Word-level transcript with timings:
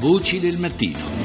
Voci 0.00 0.38
del 0.38 0.58
mattino. 0.58 1.17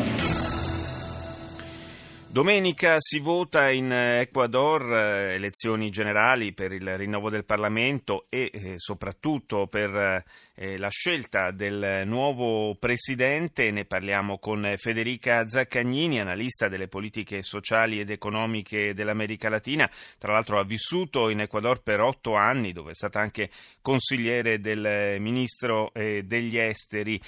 Domenica 2.33 2.95
si 2.97 3.19
vota 3.19 3.69
in 3.69 3.91
Ecuador 3.91 4.91
eh, 4.91 5.35
elezioni 5.35 5.91
generali 5.91 6.51
per 6.51 6.71
il 6.71 6.97
rinnovo 6.97 7.29
del 7.29 7.45
Parlamento 7.45 8.25
e 8.29 8.49
eh, 8.51 8.73
soprattutto 8.77 9.67
per 9.67 10.23
eh, 10.55 10.77
la 10.79 10.89
scelta 10.89 11.51
del 11.51 12.07
nuovo 12.07 12.73
presidente. 12.73 13.69
Ne 13.69 13.85
parliamo 13.85 14.39
con 14.39 14.73
Federica 14.77 15.47
Zaccagnini, 15.47 16.19
analista 16.19 16.67
delle 16.67 16.87
politiche 16.87 17.43
sociali 17.43 17.99
ed 17.99 18.09
economiche 18.09 18.95
dell'America 18.95 19.47
Latina. 19.47 19.87
Tra 20.17 20.31
l'altro 20.31 20.57
ha 20.57 20.63
vissuto 20.63 21.29
in 21.29 21.41
Ecuador 21.41 21.83
per 21.83 22.01
otto 22.01 22.33
anni, 22.33 22.73
dove 22.73 22.93
è 22.93 22.95
stata 22.95 23.19
anche 23.19 23.51
consigliere 23.79 24.59
del 24.59 25.17
ministro 25.19 25.91
degli 25.93 26.57
esteri. 26.57 27.21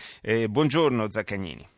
buongiorno 0.49 1.11
Zaccagnini. 1.11 1.73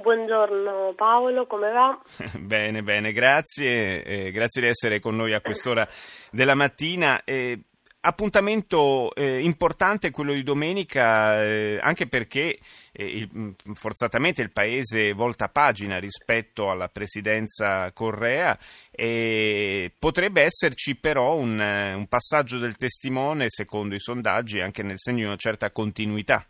Buongiorno 0.00 0.92
Paolo, 0.96 1.46
come 1.46 1.70
va? 1.70 2.00
bene, 2.40 2.82
bene, 2.82 3.12
grazie, 3.12 4.02
eh, 4.02 4.30
grazie 4.32 4.62
di 4.62 4.68
essere 4.68 4.98
con 4.98 5.14
noi 5.14 5.34
a 5.34 5.40
quest'ora 5.40 5.86
della 6.30 6.54
mattina. 6.54 7.22
Eh, 7.22 7.60
appuntamento 8.00 9.14
eh, 9.14 9.40
importante 9.42 10.10
quello 10.10 10.32
di 10.32 10.42
domenica, 10.42 11.42
eh, 11.42 11.78
anche 11.80 12.08
perché 12.08 12.58
eh, 12.92 13.28
mm, 13.32 13.50
forzatamente 13.72 14.42
il 14.42 14.50
paese 14.50 15.12
volta 15.12 15.48
pagina 15.48 15.98
rispetto 15.98 16.70
alla 16.70 16.88
presidenza 16.88 17.90
Correa 17.92 18.58
e 18.90 19.92
potrebbe 19.98 20.42
esserci 20.42 20.96
però 20.96 21.36
un, 21.36 21.58
un 21.58 22.06
passaggio 22.08 22.58
del 22.58 22.76
testimone, 22.76 23.46
secondo 23.48 23.94
i 23.94 24.00
sondaggi, 24.00 24.60
anche 24.60 24.82
nel 24.82 24.98
segno 24.98 25.18
di 25.18 25.24
una 25.24 25.36
certa 25.36 25.70
continuità. 25.70 26.44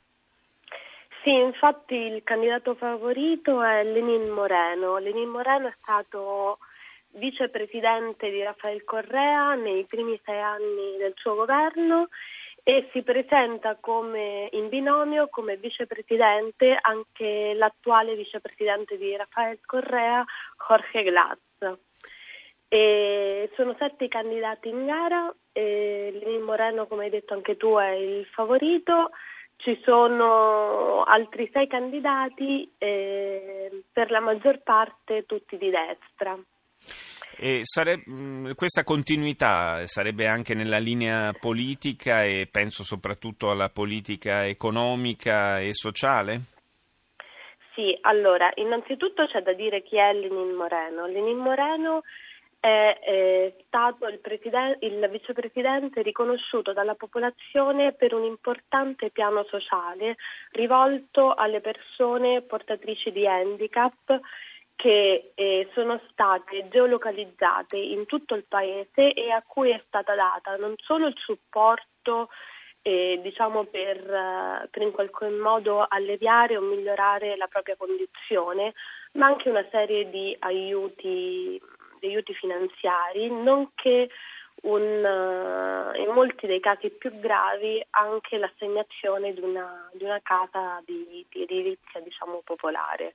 Sì, 1.25 1.33
infatti 1.33 1.95
il 1.95 2.23
candidato 2.23 2.75
favorito 2.75 3.63
è 3.63 3.83
Lenin 3.83 4.29
Moreno. 4.29 4.99
Lenin 4.99 5.31
Moreno 5.31 5.69
è 5.69 5.75
stato 5.81 6.59
vicepresidente 7.15 8.29
di 8.29 8.43
Rafael 8.43 8.85
Correa 8.85 9.55
nei 9.55 9.87
primi 9.87 10.21
sei 10.23 10.39
anni 10.39 10.99
del 10.99 11.15
suo 11.17 11.35
governo 11.35 12.09
e 12.63 12.91
si 12.93 13.03
presenta 13.03 13.79
come 13.81 14.51
in 14.53 14.69
binomio 14.69 15.29
come 15.31 15.57
vicepresidente 15.57 16.77
anche 16.79 17.55
l'attuale 17.55 18.17
vicepresidente 18.17 18.99
di 18.99 19.17
Rafael 19.17 19.59
Correa, 19.65 20.23
Jorge 20.69 21.03
Glass. 21.05 21.79
E 22.69 23.51
sono 23.55 23.75
sette 23.79 24.05
i 24.05 24.09
candidati 24.09 24.69
in 24.69 24.85
gara, 24.85 25.35
Lenin 25.53 26.43
Moreno, 26.43 26.87
come 26.87 27.05
hai 27.05 27.11
detto 27.11 27.33
anche 27.33 27.57
tu, 27.57 27.79
è 27.79 27.93
il 27.93 28.27
favorito. 28.27 29.09
Ci 29.65 29.81
sono 29.83 31.05
altri 31.05 31.49
sei 31.51 31.67
candidati, 31.67 32.71
eh, 32.77 33.83
per 33.91 34.11
la 34.11 34.21
maggior 34.21 34.61
parte 34.63 35.25
tutti 35.25 35.57
di 35.57 35.71
destra. 35.71 36.39
Sare- 37.63 38.03
questa 38.55 38.85
continuità 38.85 39.87
sarebbe 39.87 40.27
anche 40.27 40.53
nella 40.53 40.77
linea 40.77 41.33
politica 41.33 42.25
e 42.25 42.47
penso 42.51 42.85
soprattutto 42.85 43.51
alla 43.51 43.71
politica 43.71 44.45
economica 44.45 45.59
e 45.61 45.73
sociale? 45.73 46.41
Sì, 47.75 47.97
allora, 48.03 48.53
innanzitutto 48.57 49.27
c'è 49.27 49.41
da 49.41 49.55
dire 49.55 49.83
chi 49.83 49.97
è 49.97 50.13
Lenin 50.13 50.53
Moreno. 50.53 51.07
Lenin 51.07 51.39
Moreno 51.39 52.03
è 52.65 52.99
eh, 53.07 53.55
stato 53.67 54.07
il, 54.07 54.21
il, 54.81 55.09
vicepresidente 55.11 56.01
riconosciuto 56.01 56.73
dalla 56.73 56.95
popolazione 56.95 57.93
per 57.93 58.15
un 58.15 58.25
importante 58.25 59.11
piano 59.11 59.45
sociale 59.45 60.17
rivolto 60.53 61.35
alle 61.35 61.61
persone 61.61 62.41
portatrici 62.41 63.13
di 63.13 63.27
handicap 63.27 64.19
che 64.77 65.33
eh, 65.35 65.69
sono 65.75 66.01
state 66.11 66.67
geolocalizzate 66.71 67.77
in 67.77 68.07
tutto 68.07 68.35
il 68.35 68.47
paese 68.49 69.13
e 69.13 69.31
a 69.31 69.45
cui 69.47 69.69
è 69.69 69.81
stata 69.85 70.15
data 70.15 70.57
non 70.57 70.73
solo 70.79 71.07
il 71.07 71.19
supporto 71.19 72.31
eh, 72.81 73.21
diciamo 73.23 73.65
per, 73.65 74.69
per, 74.71 74.83
in 74.83 74.91
qualche 74.91 75.29
modo 75.29 75.85
alleviare 75.87 76.57
o 76.57 76.63
migliorare 76.63 77.37
la 77.37 77.47
propria 77.47 77.77
condizione, 77.77 78.73
ma 79.13 79.27
anche 79.27 79.51
una 79.51 79.67
serie 79.71 80.09
di 80.09 80.35
aiuti 80.39 81.61
di 82.05 82.13
aiuti 82.13 82.35
finanziari, 82.35 83.31
nonché 83.31 84.11
un, 84.63 84.83
uh, 84.83 86.01
in 86.01 86.13
molti 86.13 86.47
dei 86.47 86.61
casi 86.61 86.91
più 86.91 87.19
gravi 87.19 87.85
anche 87.91 88.37
l'assegnazione 88.39 89.33
di 89.33 89.41
una, 89.41 89.89
di 89.93 90.05
una 90.05 90.21
casa 90.23 90.83
di, 90.85 91.25
di 91.29 91.43
edilizia 91.43 92.01
diciamo, 92.01 92.43
popolare. 92.45 93.15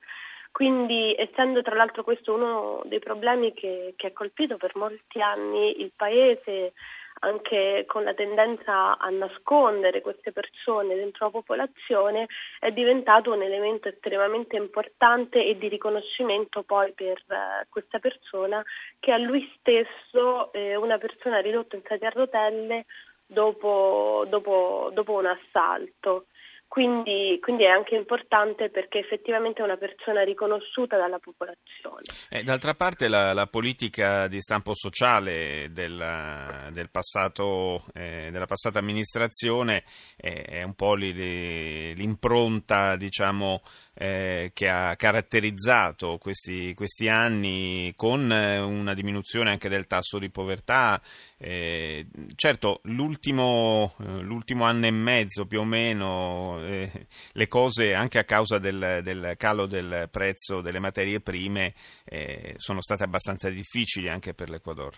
Quindi, 0.52 1.14
essendo 1.16 1.62
tra 1.62 1.74
l'altro 1.74 2.02
questo 2.02 2.34
uno 2.34 2.82
dei 2.84 2.98
problemi 2.98 3.54
che, 3.54 3.94
che 3.96 4.08
ha 4.08 4.12
colpito 4.12 4.56
per 4.56 4.76
molti 4.76 5.20
anni 5.20 5.80
il 5.80 5.92
Paese, 5.94 6.72
anche 7.20 7.84
con 7.86 8.04
la 8.04 8.14
tendenza 8.14 8.96
a 8.98 9.08
nascondere 9.10 10.00
queste 10.00 10.32
persone 10.32 10.94
dentro 10.94 11.26
la 11.26 11.30
popolazione, 11.30 12.26
è 12.58 12.70
diventato 12.72 13.32
un 13.32 13.42
elemento 13.42 13.88
estremamente 13.88 14.56
importante 14.56 15.44
e 15.44 15.56
di 15.58 15.68
riconoscimento 15.68 16.62
poi 16.62 16.92
per 16.92 17.18
eh, 17.28 17.66
questa 17.68 17.98
persona 17.98 18.62
che 18.98 19.12
a 19.12 19.18
lui 19.18 19.50
stesso 19.58 20.52
eh, 20.52 20.76
una 20.76 20.98
persona 20.98 21.40
ridotta 21.40 21.76
in 21.76 21.82
sedia 21.86 22.08
a 22.08 22.12
rotelle 22.14 22.86
dopo, 23.26 24.24
dopo, 24.28 24.90
dopo 24.92 25.12
un 25.12 25.26
assalto. 25.26 26.26
Quindi, 26.70 27.36
quindi, 27.40 27.64
è 27.64 27.68
anche 27.68 27.96
importante 27.96 28.70
perché 28.70 29.00
effettivamente 29.00 29.60
è 29.60 29.64
una 29.64 29.76
persona 29.76 30.22
riconosciuta 30.22 30.96
dalla 30.96 31.18
popolazione. 31.18 32.04
Eh, 32.28 32.44
d'altra 32.44 32.74
parte 32.74 33.08
la, 33.08 33.32
la, 33.32 33.46
politica 33.46 34.28
di 34.28 34.40
stampo 34.40 34.72
sociale 34.72 35.70
del, 35.72 36.68
del 36.70 36.88
passato, 36.88 37.86
eh, 37.92 38.28
della 38.30 38.46
passata 38.46 38.78
amministrazione 38.78 39.82
eh, 40.16 40.42
è 40.42 40.62
un 40.62 40.74
po' 40.74 40.94
li, 40.94 41.92
l'impronta 41.96 42.94
diciamo, 42.94 43.62
eh, 43.94 44.52
che 44.54 44.68
ha 44.68 44.94
caratterizzato 44.94 46.18
questi, 46.18 46.72
questi, 46.74 47.08
anni 47.08 47.92
con 47.96 48.30
eh, 48.30 48.60
una 48.60 48.94
diminuzione 48.94 49.50
anche 49.50 49.68
del 49.68 49.88
tasso 49.88 50.18
di 50.18 50.30
povertà. 50.30 51.00
Eh, 51.36 52.06
certo, 52.36 52.80
l'ultimo, 52.84 53.94
l'ultimo 54.20 54.64
anno 54.64 54.86
e 54.86 54.90
mezzo 54.90 55.46
più 55.46 55.60
o 55.60 55.64
meno 55.64 56.59
eh, 56.64 57.06
le 57.32 57.46
cose, 57.48 57.94
anche 57.94 58.18
a 58.18 58.24
causa 58.24 58.58
del, 58.58 59.00
del, 59.02 59.34
calo 59.36 59.66
del 59.66 60.08
prezzo 60.10 60.60
delle 60.60 60.78
materie 60.78 61.20
prime, 61.20 61.74
eh, 62.04 62.54
sono 62.56 62.80
state 62.80 63.04
abbastanza 63.04 63.48
difficili 63.50 64.08
anche 64.08 64.34
per 64.34 64.48
l'Ecuador. 64.48 64.94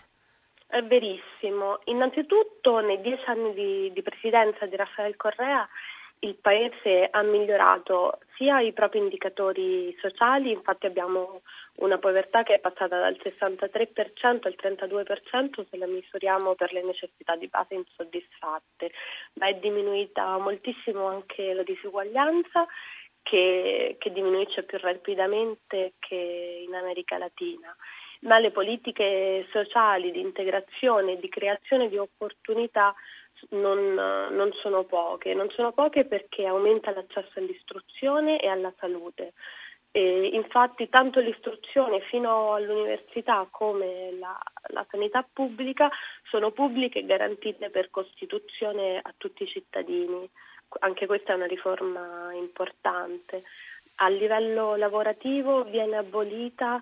È 0.67 0.81
verissimo. 0.81 1.79
Innanzitutto, 1.85 2.79
nei 2.79 2.99
dieci 3.01 3.23
anni 3.27 3.53
di, 3.53 3.91
di 3.93 4.01
presidenza 4.01 4.65
di 4.65 4.75
Rafael 4.75 5.15
Correa, 5.15 5.67
il 6.23 6.35
Paese 6.35 7.07
ha 7.11 7.21
migliorato 7.21 8.19
sia 8.35 8.61
i 8.61 8.71
propri 8.71 8.99
indicatori 8.99 9.95
sociali, 9.99 10.51
infatti 10.51 10.85
abbiamo 10.85 11.41
una 11.77 11.97
povertà 11.97 12.43
che 12.43 12.55
è 12.55 12.59
passata 12.59 12.97
dal 12.99 13.17
63% 13.21 14.47
al 14.47 14.55
32% 14.57 15.65
se 15.69 15.77
la 15.77 15.85
misuriamo 15.85 16.55
per 16.55 16.71
le 16.71 16.83
necessità 16.83 17.35
di 17.35 17.47
base 17.47 17.75
insoddisfatte, 17.75 18.91
ma 19.33 19.47
è 19.47 19.55
diminuita 19.55 20.37
moltissimo 20.37 21.07
anche 21.07 21.53
la 21.53 21.63
disuguaglianza 21.63 22.65
che, 23.21 23.97
che 23.99 24.11
diminuisce 24.11 24.63
più 24.63 24.77
rapidamente 24.79 25.93
che 25.99 26.63
in 26.65 26.73
America 26.73 27.17
Latina. 27.17 27.75
Ma 28.21 28.39
le 28.39 28.51
politiche 28.51 29.45
sociali 29.51 30.09
di 30.11 30.21
integrazione 30.21 31.13
e 31.13 31.19
di 31.19 31.27
creazione 31.27 31.89
di 31.89 31.97
opportunità 31.97 32.95
non, 33.49 33.93
non, 33.93 34.51
sono 34.61 34.83
poche. 34.83 35.33
Non 35.33 35.49
sono 35.51 35.71
poche 35.71 36.05
perché 36.05 36.45
aumenta 36.45 36.93
l'accesso 36.93 37.39
all'istruzione 37.39 38.39
e 38.39 38.47
alla 38.47 38.73
salute. 38.77 39.33
E 39.91 40.29
infatti 40.33 40.89
tanto 40.89 41.19
l'istruzione 41.19 42.01
fino 42.01 42.53
all'università 42.53 43.47
come 43.51 44.11
la, 44.17 44.35
la, 44.69 44.83
sanità 44.89 45.23
pubblica 45.31 45.87
sono 46.23 46.49
pubbliche 46.49 46.99
e 46.99 47.05
garantite 47.05 47.69
per 47.69 47.91
Costituzione 47.91 48.97
a 48.99 49.13
tutti 49.15 49.43
i 49.43 49.47
cittadini. 49.47 50.27
Anche 50.79 51.05
questa 51.05 51.33
è 51.33 51.35
una 51.35 51.45
riforma 51.45 52.33
importante. 52.33 53.43
A 53.97 54.09
livello 54.09 54.75
lavorativo 54.75 55.63
viene 55.63 55.97
abolita 55.97 56.81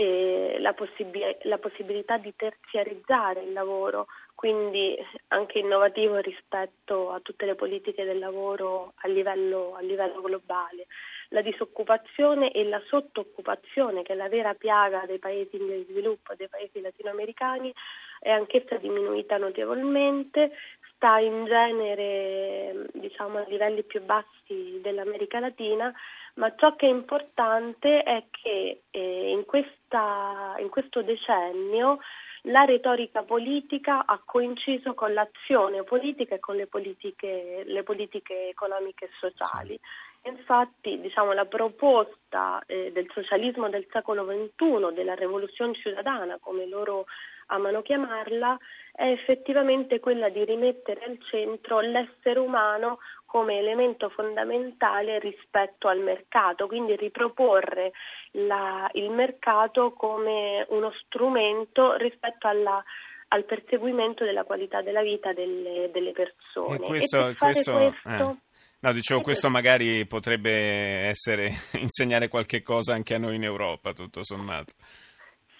eh, 0.00 0.56
la, 0.60 0.72
possib- 0.72 1.38
la 1.42 1.58
possibilità 1.58 2.16
di 2.16 2.32
terziarizzare 2.34 3.42
il 3.42 3.52
lavoro, 3.52 4.06
quindi 4.40 4.96
anche 5.28 5.58
innovativo 5.58 6.16
rispetto 6.16 7.10
a 7.10 7.20
tutte 7.20 7.44
le 7.44 7.56
politiche 7.56 8.06
del 8.06 8.18
lavoro 8.18 8.94
a 9.02 9.08
livello, 9.08 9.74
a 9.76 9.82
livello 9.82 10.22
globale. 10.22 10.86
La 11.28 11.42
disoccupazione 11.42 12.50
e 12.50 12.64
la 12.64 12.80
sottooccupazione, 12.86 14.00
che 14.00 14.14
è 14.14 14.16
la 14.16 14.30
vera 14.30 14.54
piaga 14.54 15.04
dei 15.04 15.18
paesi 15.18 15.56
in 15.56 15.66
via 15.66 15.76
di 15.76 15.86
sviluppo, 15.90 16.32
dei 16.36 16.48
paesi 16.48 16.80
latinoamericani, 16.80 17.70
è 18.18 18.30
anch'essa 18.30 18.76
diminuita 18.76 19.36
notevolmente. 19.36 20.52
sta 20.94 21.18
in 21.18 21.44
genere 21.44 22.86
diciamo, 22.94 23.40
a 23.40 23.44
livelli 23.46 23.82
più 23.82 24.02
bassi 24.02 24.80
dell'America 24.80 25.38
Latina, 25.38 25.92
ma 26.36 26.54
ciò 26.56 26.76
che 26.76 26.86
è 26.86 26.90
importante 26.90 28.02
è 28.04 28.24
che 28.30 28.84
eh, 28.90 29.30
in, 29.30 29.44
questa, 29.44 30.54
in 30.60 30.70
questo 30.70 31.02
decennio 31.02 31.98
la 32.44 32.64
retorica 32.64 33.22
politica 33.22 34.06
ha 34.06 34.20
coinciso 34.24 34.94
con 34.94 35.12
l'azione 35.12 35.82
politica 35.82 36.34
e 36.34 36.40
con 36.40 36.56
le 36.56 36.66
politiche, 36.66 37.62
le 37.66 37.82
politiche 37.82 38.48
economiche 38.48 39.06
e 39.06 39.10
sociali. 39.18 39.78
Infatti, 40.22 41.00
diciamo, 41.00 41.32
la 41.32 41.46
proposta 41.46 42.62
eh, 42.66 42.90
del 42.92 43.10
socialismo 43.12 43.68
del 43.68 43.86
secolo 43.90 44.24
XXI, 44.24 44.92
della 44.94 45.14
rivoluzione 45.14 45.74
ciudadana, 45.74 46.38
come 46.40 46.66
loro 46.66 47.06
amano 47.50 47.82
chiamarla, 47.82 48.58
è 48.92 49.04
effettivamente 49.04 50.00
quella 50.00 50.28
di 50.28 50.44
rimettere 50.44 51.04
al 51.04 51.18
centro 51.30 51.80
l'essere 51.80 52.38
umano 52.38 52.98
come 53.24 53.58
elemento 53.58 54.08
fondamentale 54.08 55.18
rispetto 55.20 55.86
al 55.86 56.00
mercato, 56.00 56.66
quindi 56.66 56.96
riproporre 56.96 57.92
la, 58.32 58.88
il 58.94 59.10
mercato 59.10 59.92
come 59.92 60.66
uno 60.70 60.92
strumento 61.04 61.94
rispetto 61.96 62.48
alla, 62.48 62.82
al 63.28 63.44
perseguimento 63.44 64.24
della 64.24 64.42
qualità 64.44 64.82
della 64.82 65.02
vita 65.02 65.32
delle, 65.32 65.90
delle 65.92 66.12
persone. 66.12 66.74
E 66.74 66.78
questo, 66.78 67.28
e 67.28 67.36
questo, 67.36 67.72
questo 67.72 68.08
eh. 68.08 68.48
No, 68.82 68.92
dicevo, 68.92 69.20
questo 69.20 69.50
magari 69.50 70.06
potrebbe 70.06 71.06
essere 71.06 71.52
insegnare 71.78 72.28
qualche 72.28 72.62
cosa 72.62 72.94
anche 72.94 73.14
a 73.14 73.18
noi 73.18 73.36
in 73.36 73.44
Europa, 73.44 73.92
tutto 73.92 74.24
sommato. 74.24 74.72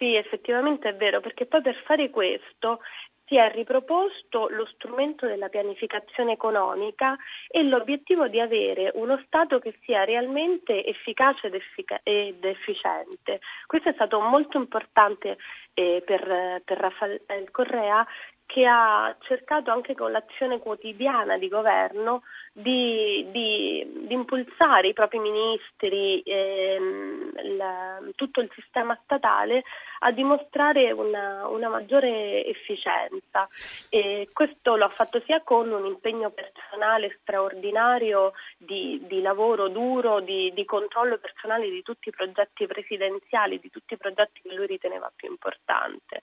Sì, 0.00 0.14
effettivamente 0.14 0.88
è 0.88 0.94
vero, 0.96 1.20
perché 1.20 1.44
poi 1.44 1.60
per 1.60 1.74
fare 1.84 2.08
questo 2.08 2.80
si 3.26 3.36
è 3.36 3.52
riproposto 3.52 4.48
lo 4.48 4.64
strumento 4.72 5.26
della 5.26 5.50
pianificazione 5.50 6.32
economica 6.32 7.18
e 7.48 7.62
l'obiettivo 7.62 8.26
di 8.26 8.40
avere 8.40 8.90
uno 8.94 9.20
Stato 9.26 9.58
che 9.58 9.76
sia 9.82 10.04
realmente 10.04 10.86
efficace 10.86 11.48
ed, 11.48 11.54
effic- 11.54 12.00
ed 12.02 12.42
efficiente. 12.42 13.40
Questo 13.66 13.90
è 13.90 13.92
stato 13.92 14.20
molto 14.20 14.56
importante 14.56 15.36
eh, 15.74 16.02
per, 16.02 16.62
per 16.64 16.78
Raffaele 16.78 17.50
Correa 17.50 18.04
che 18.52 18.66
ha 18.66 19.14
cercato 19.20 19.70
anche 19.70 19.94
con 19.94 20.10
l'azione 20.10 20.58
quotidiana 20.58 21.38
di 21.38 21.46
governo 21.46 22.22
di, 22.52 23.24
di, 23.30 23.86
di 24.08 24.12
impulsare 24.12 24.88
i 24.88 24.92
propri 24.92 25.20
ministri, 25.20 26.20
ehm, 26.24 27.56
la, 27.56 28.00
tutto 28.16 28.40
il 28.40 28.50
sistema 28.52 28.98
statale 29.04 29.62
a 30.00 30.10
dimostrare 30.10 30.90
una, 30.90 31.46
una 31.46 31.68
maggiore 31.68 32.44
efficienza. 32.44 33.46
E 33.88 34.28
questo 34.32 34.74
lo 34.74 34.86
ha 34.86 34.88
fatto 34.88 35.22
sia 35.26 35.42
con 35.42 35.70
un 35.70 35.86
impegno 35.86 36.30
personale 36.30 37.18
straordinario 37.20 38.32
di, 38.58 39.00
di 39.06 39.20
lavoro 39.20 39.68
duro, 39.68 40.18
di, 40.18 40.52
di 40.52 40.64
controllo 40.64 41.18
personale 41.18 41.70
di 41.70 41.82
tutti 41.82 42.08
i 42.08 42.12
progetti 42.12 42.66
presidenziali, 42.66 43.60
di 43.60 43.70
tutti 43.70 43.94
i 43.94 43.96
progetti 43.96 44.40
che 44.42 44.52
lui 44.52 44.66
riteneva 44.66 45.08
più 45.14 45.28
importanti 45.28 46.18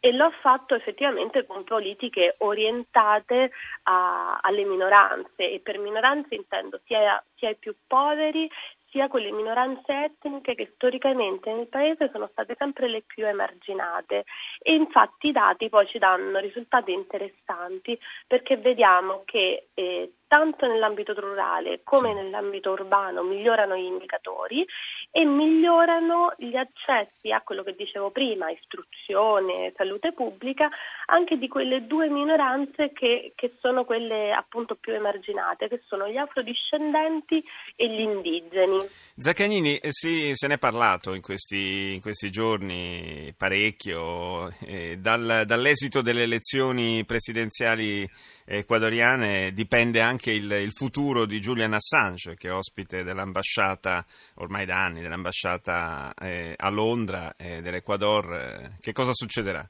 e 0.00 0.12
lo 0.12 0.26
ha 0.26 0.32
fatto 0.40 0.74
effettivamente 0.74 1.46
con 1.46 1.64
politiche 1.64 2.34
orientate 2.38 3.50
a, 3.84 4.38
alle 4.40 4.64
minoranze 4.64 5.50
e 5.50 5.60
per 5.60 5.78
minoranze 5.78 6.34
intendo 6.34 6.80
sia, 6.84 7.22
sia 7.34 7.50
i 7.50 7.56
più 7.56 7.74
poveri 7.86 8.48
sia 8.96 9.08
quelle 9.08 9.30
minoranze 9.30 10.04
etniche 10.04 10.54
che 10.54 10.72
storicamente 10.74 11.52
nel 11.52 11.66
paese 11.66 12.08
sono 12.12 12.28
state 12.32 12.54
sempre 12.56 12.88
le 12.88 13.02
più 13.02 13.26
emarginate. 13.26 14.24
E 14.62 14.74
infatti 14.74 15.28
i 15.28 15.32
dati 15.32 15.68
poi 15.68 15.86
ci 15.86 15.98
danno 15.98 16.38
risultati 16.38 16.92
interessanti 16.92 17.98
perché 18.26 18.56
vediamo 18.56 19.22
che 19.26 19.68
eh, 19.74 20.12
tanto 20.26 20.66
nell'ambito 20.66 21.12
rurale 21.14 21.80
come 21.84 22.12
nell'ambito 22.12 22.70
urbano 22.70 23.22
migliorano 23.22 23.76
gli 23.76 23.84
indicatori 23.84 24.66
e 25.10 25.24
migliorano 25.24 26.34
gli 26.36 26.56
accessi 26.56 27.30
a 27.32 27.40
quello 27.40 27.62
che 27.62 27.74
dicevo 27.76 28.10
prima, 28.10 28.50
istruzione, 28.50 29.72
salute 29.76 30.12
pubblica, 30.12 30.68
anche 31.06 31.38
di 31.38 31.48
quelle 31.48 31.86
due 31.86 32.08
minoranze 32.08 32.92
che, 32.92 33.32
che 33.34 33.52
sono 33.60 33.84
quelle 33.84 34.32
appunto 34.32 34.74
più 34.74 34.92
emarginate, 34.92 35.68
che 35.68 35.80
sono 35.86 36.08
gli 36.08 36.16
afrodiscendenti 36.16 37.42
e 37.76 37.88
gli 37.88 38.00
indigeni. 38.00 38.78
Zaccagnini, 39.16 39.78
eh, 39.78 39.92
sì, 39.92 40.32
se 40.34 40.46
ne 40.48 40.54
è 40.54 40.58
parlato 40.58 41.14
in 41.14 41.22
questi, 41.22 41.94
in 41.94 42.00
questi 42.00 42.30
giorni 42.30 43.32
parecchio, 43.36 44.50
eh, 44.66 44.98
dal, 44.98 45.44
dall'esito 45.46 46.02
delle 46.02 46.24
elezioni 46.24 47.04
presidenziali 47.04 48.06
ecuadoriane 48.44 49.52
dipende 49.52 50.00
anche 50.16 50.30
il, 50.30 50.50
il, 50.50 50.72
futuro 50.72 51.26
di 51.26 51.38
Julian 51.38 51.74
Assange, 51.74 52.36
che 52.36 52.48
è 52.48 52.52
ospite 52.52 53.04
dell'ambasciata, 53.04 54.02
ormai 54.36 54.64
da 54.64 54.82
anni, 54.82 55.02
dell'ambasciata 55.02 56.14
eh, 56.18 56.54
a 56.56 56.70
Londra 56.70 57.34
eh, 57.36 57.60
dell'Ecuador. 57.60 58.70
Che 58.80 58.92
cosa 58.92 59.12
succederà? 59.12 59.60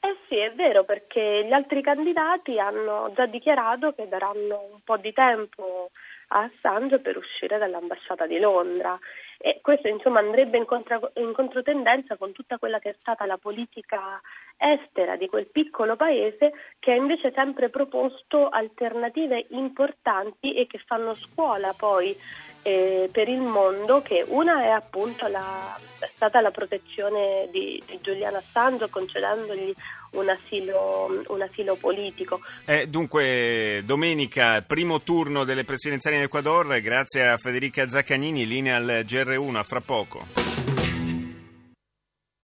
Eh 0.00 0.16
sì, 0.28 0.36
è 0.36 0.50
vero, 0.50 0.82
perché 0.82 1.44
gli 1.46 1.52
altri 1.52 1.80
candidati 1.80 2.58
hanno 2.58 3.12
già 3.14 3.26
dichiarato 3.26 3.92
che 3.92 4.08
daranno 4.08 4.68
un 4.72 4.80
po' 4.82 4.96
di 4.96 5.12
tempo 5.12 5.90
a 6.28 6.50
Assange 6.50 6.98
per 6.98 7.16
uscire 7.16 7.58
dall'ambasciata 7.58 8.26
di 8.26 8.40
Londra 8.40 8.98
e 9.44 9.58
questo 9.60 9.88
insomma 9.88 10.20
andrebbe 10.20 10.56
in, 10.56 10.64
contra, 10.64 11.00
in 11.14 11.32
controtendenza 11.32 12.16
con 12.16 12.30
tutta 12.30 12.58
quella 12.58 12.78
che 12.78 12.90
è 12.90 12.96
stata 13.00 13.26
la 13.26 13.38
politica 13.38 14.20
estera 14.56 15.16
di 15.16 15.28
quel 15.28 15.46
piccolo 15.46 15.96
paese 15.96 16.52
che 16.78 16.92
ha 16.92 16.94
invece 16.94 17.32
sempre 17.34 17.68
proposto 17.68 18.48
alternative 18.48 19.46
importanti 19.50 20.54
e 20.54 20.68
che 20.68 20.78
fanno 20.86 21.14
scuola 21.14 21.74
poi 21.76 22.16
eh, 22.62 23.08
per 23.12 23.28
il 23.28 23.40
mondo 23.40 24.02
che 24.02 24.24
una 24.28 24.62
è 24.62 24.68
appunto 24.68 25.26
la, 25.26 25.76
è 25.98 26.08
stata 26.12 26.40
la 26.40 26.50
protezione 26.50 27.48
di, 27.50 27.82
di 27.86 27.98
Giuliano 28.00 28.38
Assange 28.38 28.88
concedendogli 28.88 29.74
un 30.12 30.28
asilo, 30.28 31.24
un 31.28 31.42
asilo 31.42 31.76
politico. 31.76 32.40
Eh, 32.64 32.86
dunque, 32.86 33.82
domenica, 33.84 34.62
primo 34.66 35.00
turno 35.00 35.44
delle 35.44 35.64
presidenziali 35.64 36.16
in 36.16 36.22
Ecuador, 36.22 36.80
grazie 36.80 37.28
a 37.28 37.36
Federica 37.36 37.88
Zaccagnini, 37.88 38.46
linea 38.46 38.76
al 38.76 39.02
GR1, 39.06 39.56
a 39.56 39.62
fra 39.62 39.80
poco. 39.80 40.51